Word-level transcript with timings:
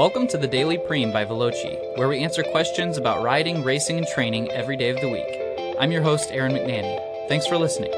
Welcome 0.00 0.28
to 0.28 0.38
the 0.38 0.48
Daily 0.48 0.78
Prime 0.78 1.12
by 1.12 1.26
Veloci, 1.26 1.98
where 1.98 2.08
we 2.08 2.24
answer 2.24 2.42
questions 2.42 2.96
about 2.96 3.22
riding, 3.22 3.62
racing, 3.62 3.98
and 3.98 4.06
training 4.06 4.50
every 4.50 4.74
day 4.74 4.88
of 4.88 4.98
the 4.98 5.10
week. 5.10 5.76
I'm 5.78 5.92
your 5.92 6.00
host, 6.00 6.30
Aaron 6.32 6.52
McNanny. 6.52 7.28
Thanks 7.28 7.46
for 7.46 7.58
listening. 7.58 7.92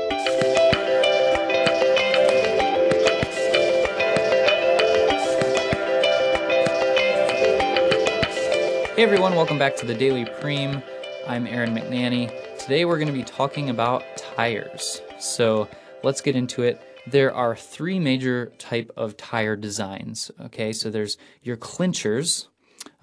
Hey 8.97 9.05
everyone, 9.05 9.37
welcome 9.37 9.61
back 9.61 9.77
to 9.77 9.87
the 9.87 9.95
Daily 9.95 10.25
Prime. 10.25 10.83
I'm 11.29 11.47
Aaron 11.47 11.73
McNanny. 11.73 12.33
Today 12.59 12.85
we're 12.85 12.99
going 12.99 13.07
to 13.07 13.15
be 13.15 13.23
talking 13.23 13.71
about 13.71 14.03
tires. 14.17 15.01
So 15.21 15.69
let's 16.03 16.21
get 16.21 16.35
into 16.35 16.65
it. 16.65 16.81
There 17.07 17.35
are 17.35 17.57
three 17.57 17.99
major 17.99 18.53
type 18.59 18.91
of 18.97 19.17
tire 19.17 19.57
designs. 19.57 20.31
Okay, 20.41 20.73
so 20.73 20.89
there's 20.91 21.17
your 21.43 21.57
clinchers, 21.57 22.47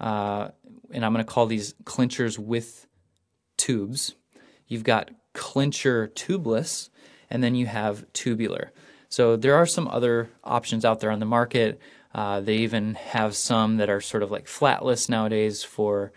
uh, 0.00 0.48
and 0.90 1.04
I'm 1.04 1.12
going 1.12 1.24
to 1.24 1.30
call 1.30 1.46
these 1.46 1.74
clinchers 1.84 2.38
with 2.38 2.86
tubes. 3.58 4.14
You've 4.66 4.84
got 4.84 5.10
clincher 5.34 6.08
tubeless, 6.14 6.88
and 7.28 7.44
then 7.44 7.54
you 7.54 7.66
have 7.66 8.10
tubular. 8.12 8.72
So 9.08 9.36
there 9.36 9.56
are 9.56 9.66
some 9.66 9.88
other 9.88 10.30
options 10.44 10.84
out 10.84 11.00
there 11.00 11.10
on 11.10 11.20
the 11.20 11.26
market. 11.26 11.80
Uh, 12.14 12.40
they 12.40 12.56
even 12.58 12.94
have 12.94 13.36
some 13.36 13.76
that 13.76 13.90
are 13.90 14.00
sort 14.00 14.22
of 14.22 14.30
like 14.30 14.46
flatless 14.46 15.08
nowadays 15.08 15.62
for 15.62 16.12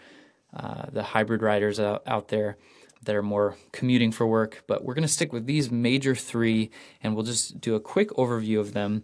uh, 0.55 0.85
the 0.91 1.03
hybrid 1.03 1.41
riders 1.41 1.79
out, 1.79 2.03
out 2.07 2.29
there 2.29 2.57
that 3.05 3.15
are 3.15 3.23
more 3.23 3.57
commuting 3.71 4.11
for 4.11 4.25
work. 4.25 4.63
But 4.67 4.83
we're 4.83 4.93
going 4.93 5.03
to 5.03 5.07
stick 5.07 5.33
with 5.33 5.45
these 5.45 5.71
major 5.71 6.15
three 6.15 6.71
and 7.01 7.15
we'll 7.15 7.25
just 7.25 7.59
do 7.59 7.75
a 7.75 7.79
quick 7.79 8.09
overview 8.11 8.59
of 8.59 8.73
them. 8.73 9.03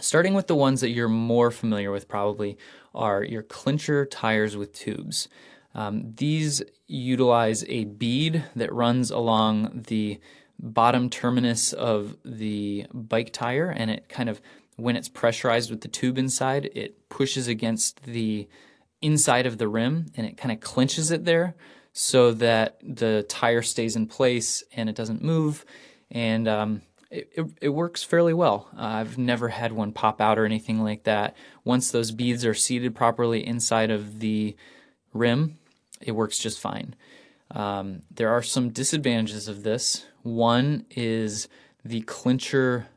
Starting 0.00 0.34
with 0.34 0.48
the 0.48 0.56
ones 0.56 0.80
that 0.80 0.90
you're 0.90 1.08
more 1.08 1.50
familiar 1.50 1.90
with, 1.90 2.08
probably, 2.08 2.58
are 2.94 3.22
your 3.22 3.42
clincher 3.42 4.04
tires 4.04 4.56
with 4.56 4.72
tubes. 4.72 5.28
Um, 5.74 6.14
these 6.16 6.62
utilize 6.86 7.64
a 7.68 7.84
bead 7.84 8.44
that 8.56 8.72
runs 8.72 9.10
along 9.10 9.84
the 9.88 10.20
bottom 10.58 11.10
terminus 11.10 11.72
of 11.72 12.16
the 12.24 12.86
bike 12.92 13.32
tire, 13.32 13.70
and 13.70 13.90
it 13.90 14.08
kind 14.08 14.28
of, 14.28 14.40
when 14.76 14.96
it's 14.96 15.08
pressurized 15.08 15.70
with 15.70 15.80
the 15.80 15.88
tube 15.88 16.18
inside, 16.18 16.70
it 16.74 17.08
pushes 17.08 17.46
against 17.46 18.02
the 18.02 18.48
inside 19.04 19.46
of 19.46 19.58
the 19.58 19.68
rim 19.68 20.06
and 20.16 20.26
it 20.26 20.36
kind 20.36 20.50
of 20.50 20.60
clinches 20.60 21.10
it 21.10 21.26
there 21.26 21.54
so 21.94 22.32
that 22.32 22.76
the 22.82 23.24
tire 23.28 23.62
stays 23.62 23.94
in 23.94 24.06
place 24.06 24.64
and 24.74 24.90
it 24.90 24.96
doesn't 24.96 25.22
move. 25.22 25.64
And 26.10 26.48
um, 26.48 26.82
it, 27.08 27.30
it, 27.36 27.46
it, 27.62 27.68
works 27.68 28.02
fairly 28.02 28.34
well. 28.34 28.68
Uh, 28.76 28.82
I've 28.82 29.16
never 29.16 29.48
had 29.48 29.72
one 29.72 29.92
pop 29.92 30.20
out 30.20 30.36
or 30.36 30.44
anything 30.44 30.82
like 30.82 31.04
that. 31.04 31.36
Once 31.62 31.92
those 31.92 32.10
beads 32.10 32.44
are 32.44 32.52
seated 32.52 32.96
properly 32.96 33.46
inside 33.46 33.92
of 33.92 34.18
the 34.18 34.56
rim, 35.12 35.56
it 36.00 36.12
works 36.12 36.36
just 36.38 36.58
fine. 36.58 36.96
Um, 37.52 38.02
there 38.10 38.30
are 38.30 38.42
some 38.42 38.70
disadvantages 38.70 39.46
of 39.46 39.62
this. 39.62 40.04
One 40.22 40.86
is 40.90 41.46
the 41.84 42.00
clincher 42.02 42.88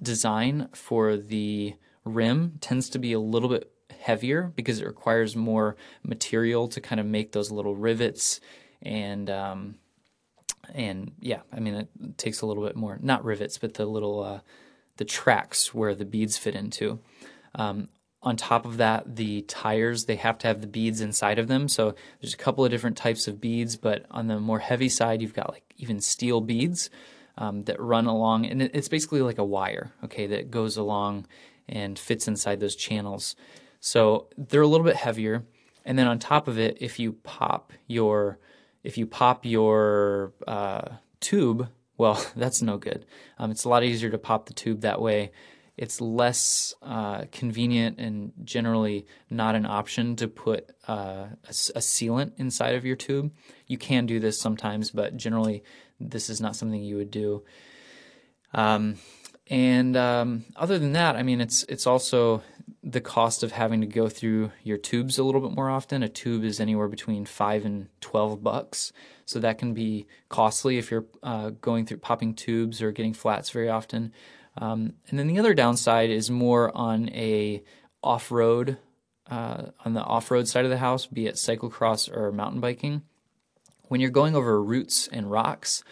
design 0.00 0.70
for 0.72 1.18
the 1.18 1.74
rim 2.04 2.56
tends 2.62 2.88
to 2.90 2.98
be 2.98 3.12
a 3.12 3.20
little 3.20 3.50
bit 3.50 3.70
heavier 4.06 4.52
because 4.54 4.80
it 4.80 4.86
requires 4.86 5.34
more 5.34 5.76
material 6.02 6.68
to 6.68 6.80
kind 6.80 7.00
of 7.00 7.06
make 7.06 7.32
those 7.32 7.50
little 7.50 7.74
rivets 7.74 8.40
and 8.82 9.28
um, 9.28 9.74
and 10.74 11.12
yeah, 11.20 11.40
I 11.52 11.60
mean 11.60 11.74
it 11.74 12.18
takes 12.18 12.40
a 12.40 12.46
little 12.46 12.64
bit 12.64 12.76
more 12.76 12.98
not 13.02 13.24
rivets 13.24 13.58
but 13.58 13.74
the 13.74 13.86
little 13.86 14.22
uh, 14.22 14.40
the 14.96 15.04
tracks 15.04 15.74
where 15.74 15.94
the 15.94 16.04
beads 16.04 16.38
fit 16.38 16.54
into. 16.54 17.00
Um, 17.54 17.88
on 18.22 18.36
top 18.36 18.64
of 18.64 18.78
that, 18.78 19.16
the 19.16 19.42
tires 19.42 20.04
they 20.04 20.16
have 20.16 20.38
to 20.38 20.46
have 20.46 20.60
the 20.60 20.66
beads 20.66 21.00
inside 21.00 21.38
of 21.38 21.48
them. 21.48 21.68
So 21.68 21.94
there's 22.20 22.34
a 22.34 22.38
couple 22.38 22.64
of 22.64 22.70
different 22.70 22.96
types 22.96 23.28
of 23.28 23.40
beads, 23.40 23.76
but 23.76 24.06
on 24.10 24.26
the 24.26 24.40
more 24.40 24.58
heavy 24.58 24.88
side, 24.88 25.22
you've 25.22 25.34
got 25.34 25.52
like 25.52 25.62
even 25.76 26.00
steel 26.00 26.40
beads 26.40 26.90
um, 27.38 27.64
that 27.64 27.80
run 27.80 28.06
along, 28.06 28.46
and 28.46 28.62
it's 28.62 28.88
basically 28.88 29.20
like 29.20 29.38
a 29.38 29.44
wire, 29.44 29.92
okay, 30.04 30.26
that 30.26 30.50
goes 30.50 30.76
along 30.76 31.26
and 31.68 31.98
fits 31.98 32.26
inside 32.28 32.60
those 32.60 32.76
channels. 32.76 33.36
So 33.86 34.26
they're 34.36 34.62
a 34.62 34.66
little 34.66 34.84
bit 34.84 34.96
heavier. 34.96 35.44
And 35.84 35.96
then 35.96 36.08
on 36.08 36.18
top 36.18 36.48
of 36.48 36.58
it, 36.58 36.78
if 36.80 36.98
you 36.98 37.12
pop 37.12 37.72
your 37.86 38.40
if 38.82 38.98
you 38.98 39.06
pop 39.06 39.46
your 39.46 40.32
uh, 40.44 40.96
tube, 41.20 41.68
well, 41.96 42.20
that's 42.36 42.62
no 42.62 42.78
good. 42.78 43.06
Um, 43.38 43.52
it's 43.52 43.62
a 43.62 43.68
lot 43.68 43.84
easier 43.84 44.10
to 44.10 44.18
pop 44.18 44.46
the 44.46 44.54
tube 44.54 44.80
that 44.80 45.00
way. 45.00 45.30
It's 45.76 46.00
less 46.00 46.74
uh, 46.82 47.26
convenient 47.30 48.00
and 48.00 48.32
generally 48.42 49.06
not 49.30 49.54
an 49.54 49.66
option 49.66 50.16
to 50.16 50.26
put 50.26 50.68
uh, 50.88 51.28
a, 51.44 51.50
a, 51.76 51.80
sealant 51.80 52.32
inside 52.38 52.74
of 52.74 52.84
your 52.84 52.96
tube. 52.96 53.30
You 53.68 53.78
can 53.78 54.04
do 54.06 54.18
this 54.18 54.40
sometimes, 54.40 54.90
but 54.90 55.16
generally, 55.16 55.62
this 56.00 56.28
is 56.28 56.40
not 56.40 56.56
something 56.56 56.82
you 56.82 56.96
would 56.96 57.12
do. 57.12 57.44
Um, 58.52 58.96
and 59.48 59.96
um, 59.96 60.44
other 60.56 60.78
than 60.78 60.92
that, 60.94 61.14
I 61.14 61.22
mean, 61.22 61.40
it's 61.40 61.62
it's 61.64 61.86
also 61.86 62.42
the 62.82 63.00
cost 63.00 63.42
of 63.42 63.52
having 63.52 63.80
to 63.80 63.86
go 63.86 64.08
through 64.08 64.50
your 64.62 64.78
tubes 64.78 65.18
a 65.18 65.24
little 65.24 65.40
bit 65.40 65.56
more 65.56 65.70
often. 65.70 66.02
A 66.02 66.08
tube 66.08 66.44
is 66.44 66.60
anywhere 66.60 66.88
between 66.88 67.24
five 67.24 67.64
and 67.64 67.88
twelve 68.00 68.42
bucks, 68.42 68.92
so 69.24 69.38
that 69.38 69.58
can 69.58 69.74
be 69.74 70.06
costly 70.28 70.78
if 70.78 70.90
you're 70.90 71.06
uh, 71.22 71.50
going 71.50 71.86
through 71.86 71.98
popping 71.98 72.34
tubes 72.34 72.82
or 72.82 72.92
getting 72.92 73.14
flats 73.14 73.50
very 73.50 73.68
often. 73.68 74.12
Um, 74.58 74.94
and 75.08 75.18
then 75.18 75.26
the 75.26 75.38
other 75.38 75.54
downside 75.54 76.10
is 76.10 76.30
more 76.30 76.76
on 76.76 77.08
a 77.10 77.62
off-road, 78.02 78.78
uh, 79.30 79.66
on 79.84 79.92
the 79.92 80.02
off-road 80.02 80.48
side 80.48 80.64
of 80.64 80.70
the 80.70 80.78
house, 80.78 81.06
be 81.06 81.26
it 81.26 81.34
cyclocross 81.34 82.10
or 82.14 82.32
mountain 82.32 82.60
biking. 82.60 83.02
When 83.88 84.00
you're 84.00 84.10
going 84.10 84.34
over 84.34 84.62
roots 84.62 85.08
and 85.12 85.30
rocks, 85.30 85.84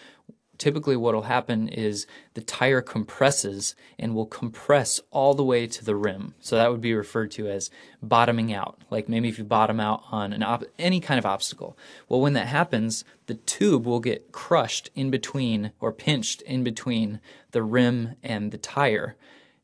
typically 0.65 0.97
what 0.97 1.15
will 1.15 1.25
happen 1.25 1.69
is 1.69 2.07
the 2.33 2.41
tire 2.41 2.81
compresses 2.81 3.75
and 3.99 4.15
will 4.15 4.25
compress 4.25 4.99
all 5.11 5.35
the 5.35 5.45
way 5.45 5.67
to 5.67 5.85
the 5.85 5.95
rim. 5.95 6.35
So 6.41 6.57
that 6.57 6.71
would 6.71 6.81
be 6.81 6.95
referred 6.95 7.31
to 7.33 7.47
as 7.51 7.71
bottoming 8.03 8.51
out. 8.51 8.79
Like 8.89 9.07
maybe 9.07 9.29
if 9.29 9.37
you 9.37 9.45
bottom 9.45 9.79
out 9.79 10.05
on 10.11 10.33
an 10.33 10.43
op- 10.43 10.65
any 10.79 11.01
kind 11.01 11.19
of 11.19 11.27
obstacle. 11.27 11.77
Well, 12.09 12.23
when 12.23 12.33
that 12.33 12.47
happens, 12.47 13.05
the 13.27 13.35
tube 13.35 13.85
will 13.85 14.01
get 14.01 14.33
crushed 14.33 14.89
in 14.95 15.11
between 15.11 15.73
or 15.81 15.93
pinched 15.93 16.41
in 16.41 16.65
between 16.65 17.21
the 17.51 17.63
rim 17.63 18.15
and 18.23 18.51
the 18.51 18.57
tire 18.57 19.17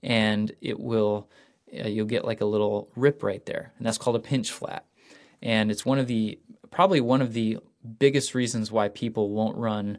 and 0.02 0.52
it 0.60 0.78
will 0.78 1.30
uh, 1.72 1.88
you'll 1.88 2.04
get 2.04 2.26
like 2.26 2.42
a 2.42 2.46
little 2.46 2.90
rip 2.94 3.22
right 3.22 3.46
there. 3.46 3.72
And 3.78 3.86
that's 3.86 3.96
called 3.96 4.16
a 4.16 4.20
pinch 4.20 4.50
flat. 4.50 4.84
And 5.40 5.70
it's 5.70 5.86
one 5.86 5.98
of 5.98 6.08
the 6.08 6.38
probably 6.70 7.00
one 7.00 7.22
of 7.22 7.32
the 7.32 7.56
biggest 7.98 8.34
reasons 8.34 8.70
why 8.70 8.88
people 8.88 9.30
won't 9.30 9.56
run 9.56 9.96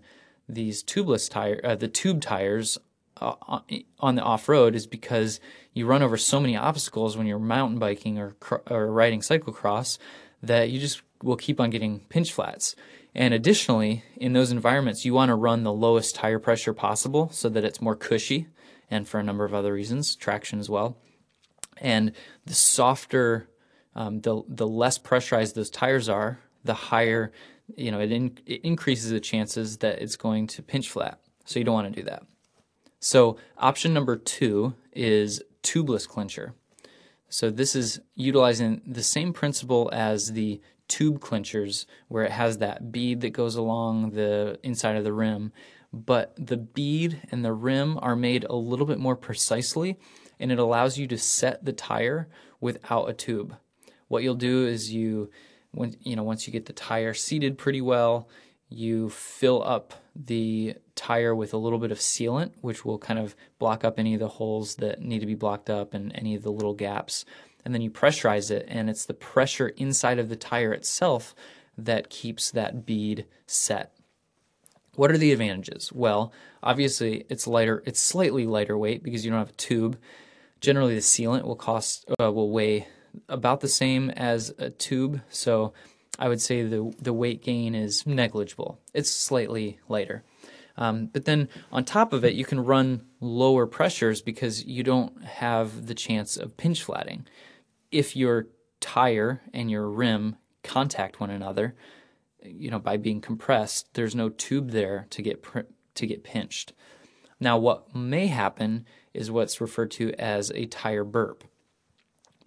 these 0.53 0.84
tubeless 0.84 1.29
tire, 1.29 1.59
uh, 1.63 1.75
the 1.75 1.88
tube 1.88 2.22
tires 2.22 2.78
uh, 3.17 3.59
on 4.00 4.16
the 4.16 4.22
off 4.22 4.50
road 4.50 4.75
is 4.75 4.88
because 4.88 5.39
you 5.73 5.85
run 5.85 6.01
over 6.01 6.17
so 6.17 6.39
many 6.39 6.57
obstacles 6.57 7.16
when 7.16 7.28
you're 7.28 7.39
mountain 7.39 7.79
biking 7.79 8.17
or 8.17 8.35
or 8.69 8.91
riding 8.91 9.22
cyclocross 9.22 9.97
that 10.41 10.69
you 10.69 10.79
just 10.79 11.01
will 11.23 11.38
keep 11.38 11.59
on 11.59 11.69
getting 11.69 12.00
pinch 12.09 12.31
flats. 12.34 12.75
And 13.13 13.34
additionally, 13.34 14.03
in 14.16 14.34
those 14.34 14.51
environments, 14.51 15.06
you 15.06 15.13
want 15.13 15.29
to 15.29 15.35
run 15.35 15.63
the 15.63 15.73
lowest 15.73 16.16
tire 16.16 16.40
pressure 16.40 16.73
possible 16.73 17.29
so 17.31 17.50
that 17.50 17.63
it's 17.63 17.81
more 17.81 17.95
cushy, 17.95 18.47
and 18.90 19.07
for 19.07 19.19
a 19.19 19.23
number 19.23 19.44
of 19.44 19.53
other 19.53 19.73
reasons, 19.73 20.16
traction 20.16 20.59
as 20.59 20.69
well. 20.69 20.97
And 21.78 22.13
the 22.45 22.53
softer, 22.53 23.50
um, 23.95 24.22
the 24.22 24.44
the 24.47 24.67
less 24.67 24.97
pressurized 24.97 25.56
those 25.56 25.69
tires 25.69 26.09
are, 26.09 26.40
the 26.63 26.73
higher 26.73 27.31
you 27.77 27.91
know, 27.91 27.99
it, 27.99 28.11
in, 28.11 28.37
it 28.45 28.61
increases 28.61 29.11
the 29.11 29.19
chances 29.19 29.77
that 29.77 30.01
it's 30.01 30.15
going 30.15 30.47
to 30.47 30.61
pinch 30.61 30.89
flat. 30.89 31.19
So 31.45 31.59
you 31.59 31.65
don't 31.65 31.73
want 31.73 31.93
to 31.93 31.99
do 32.01 32.05
that. 32.05 32.23
So 32.99 33.37
option 33.57 33.93
number 33.93 34.15
two 34.15 34.75
is 34.93 35.41
tubeless 35.63 36.07
clincher. 36.07 36.53
So 37.29 37.49
this 37.49 37.75
is 37.75 37.99
utilizing 38.16 38.81
the 38.85 39.03
same 39.03 39.34
principle 39.34 39.90
as 39.93 40.34
the 40.34 40.61
tube 40.87 41.19
clinchers, 41.22 41.85
where 42.09 42.25
it 42.25 42.31
has 42.31 42.57
that 42.57 42.91
bead 42.91 43.22
that 43.22 43.29
goes 43.29 43.55
along 43.55 44.11
the 44.11 44.59
inside 44.61 44.97
of 44.97 45.05
the 45.05 45.13
rim, 45.13 45.53
but 45.93 46.34
the 46.37 46.57
bead 46.57 47.22
and 47.31 47.43
the 47.46 47.53
rim 47.53 47.97
are 48.01 48.16
made 48.16 48.43
a 48.43 48.55
little 48.55 48.85
bit 48.85 48.99
more 48.99 49.16
precisely, 49.16 49.97
and 50.40 50.51
it 50.51 50.59
allows 50.59 50.97
you 50.97 51.07
to 51.07 51.17
set 51.17 51.63
the 51.63 51.73
tire 51.73 52.28
without 52.59 53.09
a 53.09 53.13
tube. 53.13 53.55
What 54.09 54.23
you'll 54.23 54.35
do 54.35 54.67
is 54.67 54.93
you 54.93 55.29
when 55.72 55.96
you 56.02 56.16
know 56.16 56.23
once 56.23 56.47
you 56.47 56.53
get 56.53 56.66
the 56.66 56.73
tire 56.73 57.14
seated 57.14 57.58
pretty 57.58 57.82
well, 57.82 58.28
you 58.70 59.09
fill 59.09 59.64
up 59.64 59.94
the 60.16 60.76
tire 60.96 61.35
with 61.35 61.53
a 61.53 61.58
little 61.58 61.79
bit 61.79 61.91
of 61.91 62.00
sealant, 62.00 62.52
which 62.62 62.85
will 62.85 62.97
kind 62.97 63.20
of 63.20 63.35
block 63.59 63.84
up 63.84 64.00
any 64.00 64.14
of 64.14 64.20
the 64.20 64.28
holes 64.28 64.76
that 64.76 65.02
need 65.02 65.20
to 65.20 65.26
be 65.26 65.35
blocked 65.35 65.70
up 65.70 65.94
and 65.94 66.12
any 66.16 66.35
of 66.35 66.44
the 66.44 66.52
little 66.52 66.73
gaps. 66.73 67.26
And 67.64 67.73
then 67.73 67.82
you 67.82 67.91
pressurize 67.91 68.50
it, 68.50 68.66
and 68.68 68.90
it's 68.90 69.06
the 69.06 69.14
pressure 69.14 69.70
inside 69.70 70.20
of 70.20 70.29
the 70.29 70.35
tire 70.35 70.73
itself 70.73 71.35
that 71.78 72.09
keeps 72.09 72.52
that 72.52 72.85
bead 72.85 73.26
set. 73.46 73.94
What 74.96 75.12
are 75.12 75.18
the 75.18 75.32
advantages? 75.32 75.91
Well, 75.94 76.34
obviously 76.64 77.26
it's 77.29 77.47
lighter. 77.47 77.84
It's 77.85 78.00
slightly 78.00 78.46
lighter 78.46 78.78
weight 78.78 79.03
because 79.03 79.23
you 79.23 79.32
don't 79.32 79.40
have 79.40 79.50
a 79.50 79.53
tube. 79.53 79.97
Generally, 80.59 80.96
the 80.96 81.02
sealant 81.02 81.44
will 81.44 81.56
cost 81.56 82.06
uh, 82.20 82.32
will 82.32 82.52
weigh 82.52 82.88
about 83.29 83.61
the 83.61 83.67
same 83.67 84.09
as 84.11 84.53
a 84.58 84.69
tube, 84.69 85.22
so 85.29 85.73
I 86.19 86.28
would 86.28 86.41
say 86.41 86.63
the 86.63 86.93
the 86.99 87.13
weight 87.13 87.41
gain 87.43 87.75
is 87.75 88.05
negligible. 88.05 88.79
It's 88.93 89.09
slightly 89.09 89.79
lighter. 89.87 90.23
Um, 90.78 91.08
but 91.08 91.25
then 91.25 91.49
on 91.72 91.84
top 91.84 92.13
of 92.13 92.23
it, 92.23 92.34
you 92.34 92.46
can 92.46 92.59
run 92.59 93.05
lower 93.19 93.67
pressures 93.67 94.22
because 94.22 94.66
you 94.66 94.84
don't 94.84 95.23
have 95.23 95.87
the 95.87 95.93
chance 95.93 96.37
of 96.37 96.58
pinch 96.58 96.84
flatting. 96.84 97.28
If 97.91 98.16
your 98.16 98.47
tire 98.79 99.41
and 99.53 99.69
your 99.69 99.90
rim 99.90 100.37
contact 100.63 101.19
one 101.19 101.29
another, 101.29 101.75
you 102.43 102.72
know, 102.72 102.79
by 102.79 102.97
being 102.97 103.22
compressed, 103.22 103.93
there's 103.93 104.16
no 104.16 104.29
tube 104.29 104.72
there 104.72 105.08
to 105.11 105.22
get 105.22 105.41
pr- 105.41 105.59
to 105.96 106.08
get 106.08 106.23
pinched. 106.23 106.73
Now, 107.40 107.58
what 107.58 107.96
may 107.96 108.28
happen 108.28 108.85
is 109.13 109.31
what's 109.31 109.61
referred 109.61 109.91
to 109.91 110.13
as 110.13 110.52
a 110.52 110.66
tire 110.67 111.03
burp. 111.03 111.43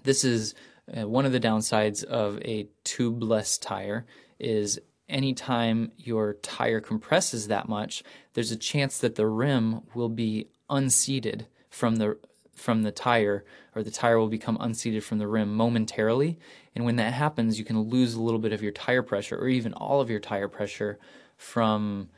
This 0.04 0.22
is 0.22 0.54
uh, 0.96 1.08
one 1.08 1.26
of 1.26 1.32
the 1.32 1.40
downsides 1.40 2.04
of 2.04 2.38
a 2.42 2.68
tubeless 2.84 3.60
tire 3.60 4.06
is 4.38 4.78
anytime 5.08 5.92
your 5.96 6.34
tire 6.34 6.80
compresses 6.80 7.48
that 7.48 7.68
much, 7.68 8.02
there's 8.34 8.50
a 8.50 8.56
chance 8.56 8.98
that 8.98 9.16
the 9.16 9.26
rim 9.26 9.80
will 9.94 10.08
be 10.08 10.48
unseated 10.70 11.46
from 11.68 11.96
the 11.96 12.18
from 12.54 12.84
the 12.84 12.92
tire 12.92 13.44
or 13.74 13.82
the 13.82 13.90
tire 13.90 14.16
will 14.16 14.28
become 14.28 14.56
unseated 14.60 15.02
from 15.02 15.18
the 15.18 15.26
rim 15.26 15.52
momentarily. 15.54 16.38
And 16.76 16.84
when 16.84 16.96
that 16.96 17.12
happens 17.12 17.58
you 17.58 17.64
can 17.64 17.80
lose 17.80 18.14
a 18.14 18.22
little 18.22 18.38
bit 18.38 18.52
of 18.52 18.62
your 18.62 18.70
tire 18.70 19.02
pressure 19.02 19.36
or 19.36 19.48
even 19.48 19.72
all 19.72 20.00
of 20.00 20.08
your 20.08 20.20
tire 20.20 20.46
pressure 20.46 21.00
from 21.36 22.10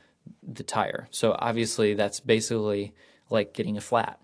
the 0.42 0.62
tire. 0.62 1.08
So 1.10 1.34
obviously 1.38 1.94
that's 1.94 2.20
basically 2.20 2.94
like 3.30 3.54
getting 3.54 3.78
a 3.78 3.80
flat 3.80 4.20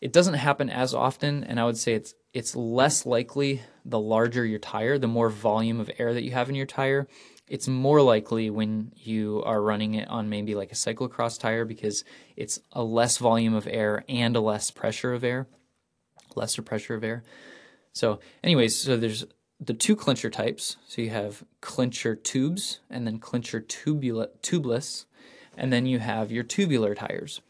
it 0.00 0.12
doesn't 0.12 0.34
happen 0.34 0.70
as 0.70 0.94
often 0.94 1.44
and 1.44 1.60
i 1.60 1.64
would 1.64 1.76
say 1.76 1.94
it's 1.94 2.14
it's 2.32 2.54
less 2.54 3.04
likely 3.04 3.60
the 3.84 3.98
larger 3.98 4.44
your 4.44 4.58
tire 4.58 4.98
the 4.98 5.06
more 5.06 5.28
volume 5.28 5.80
of 5.80 5.90
air 5.98 6.14
that 6.14 6.22
you 6.22 6.30
have 6.30 6.48
in 6.48 6.54
your 6.54 6.66
tire 6.66 7.06
it's 7.50 7.66
more 7.66 8.00
likely 8.00 8.48
when 8.48 8.92
you 8.94 9.42
are 9.44 9.60
running 9.60 9.94
it 9.94 10.08
on 10.08 10.28
maybe 10.28 10.54
like 10.54 10.70
a 10.70 10.76
cyclocross 10.76 11.38
tire 11.38 11.64
because 11.64 12.04
it's 12.36 12.60
a 12.72 12.84
less 12.84 13.18
volume 13.18 13.54
of 13.54 13.66
air 13.66 14.04
and 14.08 14.36
a 14.36 14.40
less 14.40 14.70
pressure 14.70 15.12
of 15.12 15.24
air, 15.24 15.48
lesser 16.36 16.62
pressure 16.62 16.94
of 16.94 17.02
air. 17.02 17.24
So, 17.92 18.20
anyways, 18.44 18.76
so 18.76 18.96
there's 18.96 19.26
the 19.58 19.74
two 19.74 19.96
clincher 19.96 20.30
types. 20.30 20.76
So 20.86 21.02
you 21.02 21.10
have 21.10 21.42
clincher 21.60 22.14
tubes 22.14 22.78
and 22.88 23.04
then 23.04 23.18
clincher 23.18 23.60
tubula, 23.60 24.28
tubeless, 24.42 25.06
and 25.56 25.72
then 25.72 25.86
you 25.86 25.98
have 25.98 26.30
your 26.30 26.44
tubular 26.44 26.94
tires. 26.94 27.40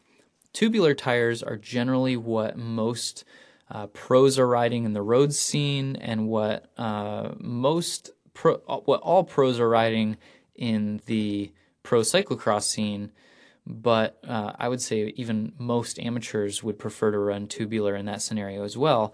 Tubular 0.53 0.93
tires 0.93 1.41
are 1.41 1.57
generally 1.57 2.17
what 2.17 2.57
most 2.57 3.23
uh, 3.69 3.87
pros 3.87 4.37
are 4.37 4.47
riding 4.47 4.83
in 4.83 4.93
the 4.93 5.01
road 5.01 5.33
scene 5.33 5.95
and 5.95 6.27
what 6.27 6.69
uh, 6.77 7.29
most 7.39 8.11
pro, 8.33 8.57
what 8.57 9.01
all 9.01 9.23
pros 9.23 9.59
are 9.59 9.69
riding 9.69 10.17
in 10.55 11.01
the 11.05 11.51
pro 11.83 12.01
cyclocross 12.01 12.63
scene, 12.63 13.11
but 13.65 14.19
uh, 14.27 14.51
I 14.57 14.67
would 14.67 14.81
say 14.81 15.13
even 15.15 15.53
most 15.57 15.99
amateurs 15.99 16.63
would 16.63 16.79
prefer 16.79 17.11
to 17.11 17.19
run 17.19 17.47
tubular 17.47 17.95
in 17.95 18.05
that 18.05 18.21
scenario 18.21 18.63
as 18.63 18.77
well. 18.77 19.13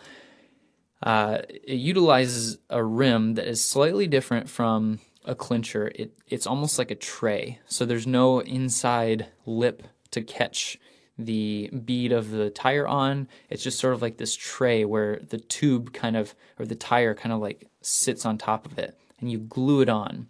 Uh, 1.03 1.39
it 1.49 1.75
utilizes 1.75 2.57
a 2.69 2.83
rim 2.83 3.35
that 3.35 3.47
is 3.47 3.63
slightly 3.63 4.07
different 4.07 4.49
from 4.49 4.99
a 5.25 5.35
clincher. 5.35 5.91
It, 5.93 6.17
it's 6.27 6.47
almost 6.47 6.79
like 6.79 6.89
a 6.89 6.95
tray, 6.95 7.59
so 7.67 7.85
there's 7.85 8.07
no 8.07 8.39
inside 8.39 9.27
lip 9.45 9.83
to 10.11 10.21
catch 10.21 10.79
the 11.17 11.69
bead 11.85 12.11
of 12.11 12.29
the 12.29 12.49
tire 12.49 12.87
on. 12.87 13.27
It's 13.49 13.63
just 13.63 13.79
sort 13.79 13.93
of 13.93 14.01
like 14.01 14.17
this 14.17 14.35
tray 14.35 14.85
where 14.85 15.19
the 15.29 15.39
tube 15.39 15.93
kind 15.93 16.15
of, 16.15 16.35
or 16.59 16.65
the 16.65 16.75
tire 16.75 17.15
kind 17.15 17.33
of 17.33 17.39
like 17.39 17.67
sits 17.81 18.25
on 18.25 18.37
top 18.37 18.65
of 18.65 18.77
it 18.77 18.97
and 19.19 19.31
you 19.31 19.39
glue 19.39 19.81
it 19.81 19.89
on. 19.89 20.27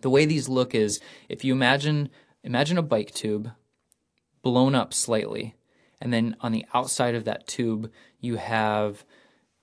The 0.00 0.10
way 0.10 0.24
these 0.24 0.48
look 0.48 0.74
is 0.74 1.00
if 1.28 1.44
you 1.44 1.52
imagine 1.52 2.10
imagine 2.42 2.76
a 2.76 2.82
bike 2.82 3.12
tube 3.12 3.50
blown 4.42 4.74
up 4.74 4.92
slightly, 4.92 5.54
and 6.00 6.12
then 6.12 6.36
on 6.40 6.52
the 6.52 6.66
outside 6.74 7.14
of 7.14 7.24
that 7.24 7.46
tube 7.46 7.90
you 8.20 8.36
have 8.36 9.04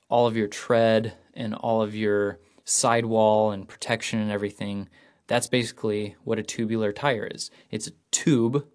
all 0.09 0.27
of 0.27 0.35
your 0.35 0.47
tread 0.47 1.13
and 1.33 1.53
all 1.53 1.81
of 1.81 1.95
your 1.95 2.39
sidewall 2.65 3.51
and 3.51 3.67
protection 3.67 4.19
and 4.19 4.31
everything. 4.31 4.89
That's 5.27 5.47
basically 5.47 6.15
what 6.23 6.39
a 6.39 6.43
tubular 6.43 6.91
tire 6.91 7.25
is. 7.25 7.51
It's 7.69 7.87
a 7.87 7.93
tube 8.09 8.65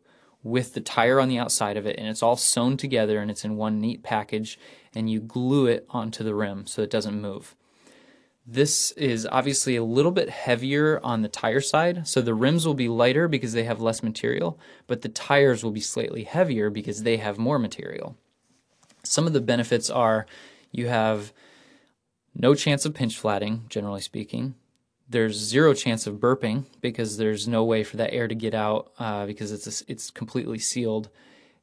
with 0.47 0.75
the 0.75 0.81
tire 0.81 1.19
on 1.19 1.29
the 1.29 1.39
outside 1.39 1.77
of 1.77 1.87
it, 1.87 1.99
and 1.99 2.07
it's 2.07 2.23
all 2.23 2.37
sewn 2.37 2.77
together 2.77 3.21
and 3.21 3.31
it's 3.31 3.45
in 3.45 3.57
one 3.57 3.81
neat 3.81 4.03
package, 4.03 4.59
and 4.95 5.11
you 5.11 5.21
glue 5.21 5.67
it 5.67 5.85
onto 5.91 6.23
the 6.23 6.35
rim 6.35 6.67
so 6.67 6.83
it 6.83 6.91
doesn't 6.91 7.21
move. 7.21 7.57
This 8.47 8.93
is 8.93 9.27
obviously 9.27 9.75
a 9.75 9.83
little 9.83 10.13
bit 10.13 10.31
heavier 10.31 11.01
on 11.03 11.23
the 11.23 11.29
tire 11.29 11.61
side, 11.61 12.07
so 12.07 12.23
the 12.23 12.33
rims 12.33 12.65
will 12.65 12.75
be 12.75 12.89
lighter 12.89 13.27
because 13.27 13.55
they 13.55 13.65
have 13.65 13.81
less 13.81 14.05
material, 14.05 14.57
but 14.87 15.03
the 15.03 15.09
tires 15.09 15.65
will 15.65 15.73
be 15.73 15.81
slightly 15.81 16.23
heavier 16.23 16.71
because 16.71 17.03
they 17.03 17.17
have 17.17 17.39
more 17.39 17.59
material. 17.59 18.17
Some 19.03 19.27
of 19.27 19.33
the 19.33 19.41
benefits 19.41 19.91
are 19.91 20.27
you 20.71 20.87
have 20.87 21.33
no 22.37 22.55
chance 22.55 22.87
of 22.87 22.95
pinch 22.95 23.19
flatting, 23.19 23.65
generally 23.69 24.01
speaking. 24.01 24.55
There's 25.09 25.37
zero 25.37 25.73
chance 25.73 26.07
of 26.07 26.17
burping 26.17 26.65
because 26.81 27.17
there's 27.17 27.47
no 27.47 27.65
way 27.65 27.85
for 27.85 27.97
that 27.99 28.13
air 28.13 28.27
to 28.27 28.35
get 28.35 28.55
out 28.55 28.93
uh, 28.99 29.27
because 29.27 29.53
it's 29.53 29.83
a, 29.83 29.85
it's 29.91 30.11
completely 30.11 30.59
sealed. 30.59 31.11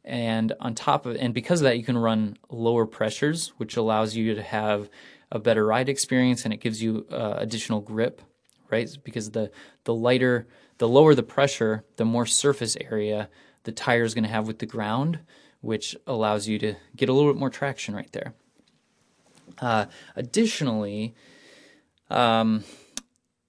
And 0.06 0.54
on 0.60 0.76
top 0.76 1.06
of 1.06 1.16
and 1.18 1.34
because 1.34 1.62
of 1.62 1.66
that, 1.66 1.78
you 1.78 1.84
can 1.84 1.98
run 1.98 2.38
lower 2.50 2.86
pressures, 2.86 3.50
which 3.58 3.78
allows 3.78 4.16
you 4.16 4.36
to 4.36 4.42
have 4.42 4.90
a 5.32 5.40
better 5.40 5.66
ride 5.66 5.90
experience 5.90 6.46
and 6.46 6.54
it 6.54 6.60
gives 6.62 6.82
you 6.82 7.06
uh, 7.12 7.36
additional 7.38 7.82
grip, 7.82 8.22
right? 8.70 8.90
Because 9.04 9.32
the 9.32 9.52
the 9.86 9.94
lighter, 9.94 10.48
the 10.78 10.88
lower 10.88 11.16
the 11.16 11.24
pressure, 11.24 11.84
the 11.98 12.06
more 12.06 12.26
surface 12.26 12.78
area 12.80 13.30
the 13.64 13.72
tire 13.72 14.04
is 14.04 14.14
going 14.14 14.24
to 14.24 14.30
have 14.30 14.48
with 14.48 14.60
the 14.60 14.66
ground, 14.66 15.20
which 15.62 15.96
allows 16.06 16.48
you 16.48 16.60
to 16.60 16.76
get 16.96 17.10
a 17.10 17.14
little 17.14 17.32
bit 17.32 17.40
more 17.40 17.50
traction 17.50 17.96
right 17.96 18.12
there. 18.12 18.34
Uh, 19.60 19.86
additionally, 20.16 21.16
um, 22.10 22.64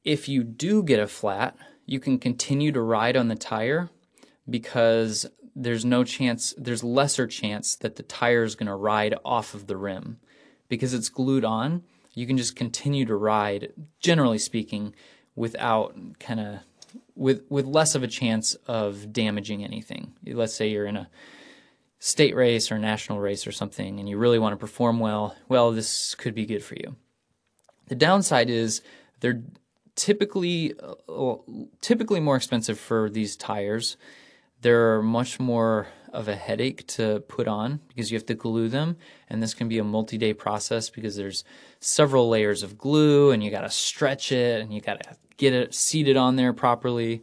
if 0.05 0.29
you 0.29 0.45
do 0.45 0.83
get 0.83 1.01
a 1.01 1.07
flat, 1.07 1.57
you 1.87 2.01
can 2.01 2.19
continue 2.19 2.73
to 2.73 2.81
ride 2.81 3.17
on 3.17 3.29
the 3.29 3.35
tire 3.35 3.91
because 4.49 5.27
there's 5.57 5.85
no 5.85 6.05
chance, 6.05 6.55
there's 6.59 6.85
lesser 6.85 7.27
chance 7.27 7.77
that 7.77 7.97
the 7.97 8.03
tire 8.03 8.43
is 8.43 8.55
going 8.55 8.67
to 8.67 8.75
ride 8.75 9.15
off 9.25 9.55
of 9.55 9.67
the 9.67 9.77
rim 9.77 10.19
because 10.69 10.93
it's 10.95 11.09
glued 11.09 11.45
on, 11.45 11.83
you 12.15 12.27
can 12.27 12.37
just 12.37 12.57
continue 12.57 13.05
to 13.07 13.17
ride, 13.17 13.73
generally 14.01 14.39
speaking, 14.39 14.95
without 15.35 15.97
kind 16.21 16.41
of 16.41 16.59
with 17.17 17.43
with 17.49 17.67
less 17.67 17.95
of 17.95 18.03
a 18.03 18.09
chance 18.09 18.55
of 18.67 19.13
damaging 19.13 19.65
anything. 19.65 20.13
Let's 20.25 20.55
say 20.55 20.69
you're 20.69 20.87
in 20.87 20.97
a 20.97 21.09
state 21.99 22.35
race 22.37 22.71
or 22.71 22.79
national 22.79 23.19
race 23.19 23.47
or 23.47 23.53
something 23.53 23.99
and 23.99 24.09
you 24.09 24.19
really 24.19 24.39
want 24.39 24.53
to 24.53 24.59
perform 24.59 25.01
well, 25.01 25.35
well 25.49 25.73
this 25.73 26.15
could 26.15 26.35
be 26.35 26.47
good 26.47 26.63
for 26.63 26.75
you. 26.75 26.97
The 27.89 27.95
downside 27.95 28.51
is 28.51 28.83
they're 29.21 29.43
typically 29.97 30.75
uh, 31.09 31.35
typically 31.81 32.21
more 32.21 32.37
expensive 32.37 32.79
for 32.79 33.11
these 33.11 33.37
tires. 33.37 33.97
They're 34.61 35.03
much 35.03 35.39
more 35.39 35.89
of 36.15 36.29
a 36.29 36.37
headache 36.37 36.87
to 36.87 37.21
put 37.29 37.49
on 37.49 37.81
because 37.89 38.11
you 38.11 38.17
have 38.17 38.25
to 38.25 38.35
glue 38.35 38.69
them 38.69 38.97
and 39.29 39.43
this 39.43 39.53
can 39.53 39.69
be 39.69 39.79
a 39.79 39.85
multi-day 39.85 40.33
process 40.33 40.89
because 40.89 41.17
there's 41.17 41.43
several 41.81 42.29
layers 42.29 42.63
of 42.63 42.79
glue 42.79 43.33
and 43.33 43.43
you 43.43 43.51
got 43.51 43.63
to 43.63 43.71
stretch 43.71 44.31
it 44.31 44.61
and 44.63 44.73
you 44.73 44.81
got 44.81 45.03
to 45.03 45.17
get 45.37 45.53
it 45.53 45.75
seated 45.75 46.17
on 46.17 46.37
there 46.37 46.53
properly 46.53 47.21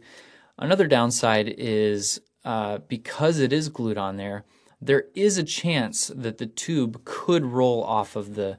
another 0.58 0.86
downside 0.86 1.54
is 1.56 2.20
uh, 2.44 2.78
because 2.86 3.38
it 3.38 3.50
is 3.50 3.70
glued 3.70 3.96
on 3.96 4.18
there 4.18 4.44
there 4.78 5.04
is 5.14 5.38
a 5.38 5.42
chance 5.42 6.08
that 6.14 6.36
the 6.36 6.46
tube 6.46 7.02
could 7.06 7.46
roll 7.46 7.82
off 7.82 8.14
of 8.14 8.34
the 8.34 8.58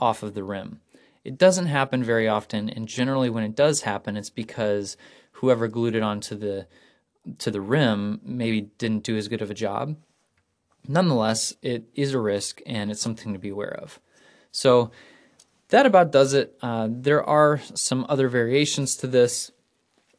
off 0.00 0.22
of 0.22 0.32
the 0.32 0.42
rim 0.42 0.80
it 1.24 1.38
doesn't 1.38 1.66
happen 1.66 2.02
very 2.02 2.28
often 2.28 2.68
and 2.68 2.88
generally 2.88 3.30
when 3.30 3.44
it 3.44 3.54
does 3.54 3.82
happen 3.82 4.16
it's 4.16 4.30
because 4.30 4.96
whoever 5.32 5.68
glued 5.68 5.94
it 5.94 6.02
onto 6.02 6.36
the 6.36 6.66
to 7.38 7.50
the 7.50 7.60
rim 7.60 8.20
maybe 8.24 8.62
didn't 8.78 9.04
do 9.04 9.16
as 9.16 9.28
good 9.28 9.42
of 9.42 9.50
a 9.50 9.54
job. 9.54 9.96
Nonetheless, 10.88 11.54
it 11.62 11.84
is 11.94 12.14
a 12.14 12.18
risk 12.18 12.60
and 12.66 12.90
it's 12.90 13.00
something 13.00 13.32
to 13.32 13.38
be 13.38 13.50
aware 13.50 13.74
of. 13.74 14.00
So 14.50 14.90
that 15.68 15.86
about 15.86 16.12
does 16.12 16.34
it. 16.34 16.58
Uh, 16.60 16.88
there 16.90 17.22
are 17.22 17.60
some 17.74 18.04
other 18.08 18.28
variations 18.28 18.96
to 18.96 19.06
this. 19.06 19.52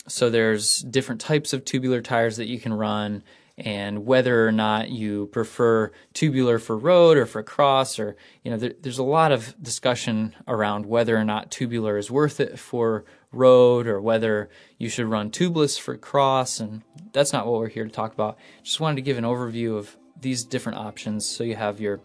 So 0.07 0.29
there's 0.29 0.79
different 0.79 1.22
types 1.22 1.53
of 1.53 1.65
tubular 1.65 2.01
tires 2.01 2.38
that 2.38 2.48
you 2.48 2.60
can 2.60 2.74
run 2.74 3.24
and 3.57 4.05
whether 4.05 4.48
or 4.48 4.51
not 4.51 4.89
you 4.89 5.27
prefer 5.27 5.91
tubular 6.13 6.57
for 6.57 6.77
road 6.77 7.17
or 7.17 7.25
for 7.25 7.43
cross 7.43 8.00
or 8.00 8.15
you 8.43 8.50
know 8.50 8.57
there, 8.57 8.74
there's 8.81 8.98
a 8.98 9.03
lot 9.03 9.31
of 9.31 9.55
discussion 9.62 10.33
around 10.48 10.86
whether 10.86 11.15
or 11.15 11.24
not 11.24 11.51
tubular 11.51 11.98
is 11.98 12.10
worth 12.10 12.39
it 12.39 12.57
for 12.57 13.05
road 13.31 13.86
or 13.86 14.01
whether 14.01 14.50
you 14.77 14.89
should 14.89 15.05
run 15.05 15.29
tubeless 15.29 15.79
for 15.79 15.98
cross 15.98 16.60
and 16.60 16.81
that's 17.12 17.31
not 17.31 17.45
what 17.45 17.60
we're 17.60 17.69
here 17.69 17.86
to 17.86 17.91
talk 17.91 18.13
about 18.13 18.38
just 18.63 18.79
wanted 18.79 18.95
to 18.95 19.01
give 19.01 19.17
an 19.17 19.24
overview 19.24 19.77
of 19.77 19.95
these 20.19 20.43
different 20.43 20.79
options 20.79 21.25
so 21.25 21.43
you 21.43 21.55
have 21.55 21.79
your 21.79 22.00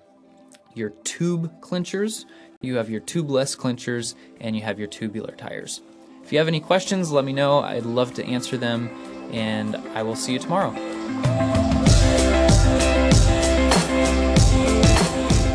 your 0.74 0.90
tube 0.90 1.50
clinchers 1.62 2.24
you 2.60 2.76
have 2.76 2.90
your 2.90 3.00
tubeless 3.00 3.56
clinchers, 3.56 4.14
and 4.40 4.56
you 4.56 4.62
have 4.62 4.80
your 4.80 4.88
tubular 4.88 5.32
tires. 5.32 5.80
If 6.24 6.32
you 6.32 6.38
have 6.38 6.48
any 6.48 6.60
questions, 6.60 7.12
let 7.12 7.24
me 7.24 7.32
know. 7.32 7.60
I'd 7.60 7.86
love 7.86 8.14
to 8.14 8.24
answer 8.24 8.56
them, 8.56 8.88
and 9.32 9.76
I 9.94 10.02
will 10.02 10.16
see 10.16 10.32
you 10.32 10.38
tomorrow. 10.40 10.87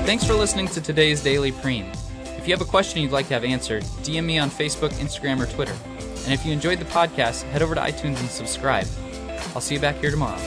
Thanks 0.05 0.25
for 0.25 0.33
listening 0.33 0.67
to 0.67 0.81
today's 0.81 1.23
Daily 1.23 1.51
Prime. 1.51 1.91
If 2.23 2.47
you 2.47 2.53
have 2.53 2.61
a 2.61 2.69
question 2.69 3.01
you'd 3.01 3.11
like 3.11 3.27
to 3.29 3.33
have 3.33 3.43
answered, 3.43 3.83
DM 4.03 4.25
me 4.25 4.37
on 4.37 4.49
Facebook, 4.49 4.91
Instagram, 4.93 5.41
or 5.41 5.45
Twitter. 5.45 5.75
And 6.25 6.33
if 6.33 6.45
you 6.45 6.51
enjoyed 6.53 6.79
the 6.79 6.85
podcast, 6.85 7.43
head 7.43 7.61
over 7.61 7.73
to 7.73 7.81
iTunes 7.81 8.19
and 8.19 8.29
subscribe. 8.29 8.87
I'll 9.55 9.61
see 9.61 9.75
you 9.75 9.81
back 9.81 9.95
here 9.97 10.11
tomorrow. 10.11 10.39